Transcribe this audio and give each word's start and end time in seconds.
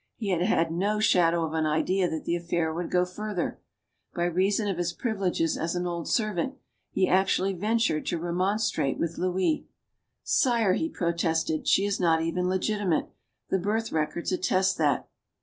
He 0.15 0.29
had 0.29 0.41
had 0.41 0.71
no 0.71 0.99
shadow 0.99 1.45
of 1.45 1.53
an 1.53 1.67
idea 1.67 2.09
that 2.09 2.25
the 2.25 2.35
affair 2.35 2.73
would 2.73 2.89
go 2.89 3.05
further. 3.05 3.59
By 4.15 4.23
reason 4.25 4.67
of 4.67 4.79
his 4.79 4.93
privileges 4.93 5.59
as 5.59 5.75
an 5.75 5.85
old 5.85 6.07
servant, 6.09 6.55
he 6.89 7.07
actually 7.07 7.53
ventured 7.53 8.07
to 8.07 8.17
remonstrate 8.17 8.97
with 8.97 9.19
Louis. 9.19 9.67
"Sire," 10.23 10.73
he 10.73 10.89
protested, 10.89 11.67
"she 11.67 11.85
is 11.85 11.99
not 11.99 12.19
even 12.23 12.49
legitimate. 12.49 13.11
The 13.51 13.59
birth 13.59 13.91
records 13.91 14.31
attest 14.31 14.79
that." 14.79 15.07